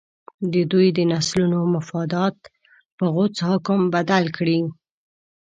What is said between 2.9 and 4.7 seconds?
په غوڅ حکم بدل کړي.